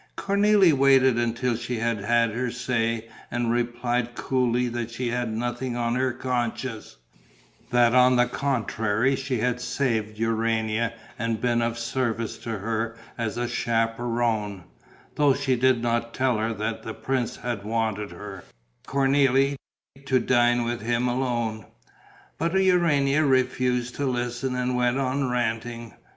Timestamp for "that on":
7.69-8.15